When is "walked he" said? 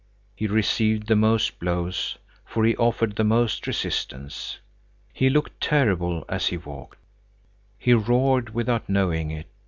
6.57-7.93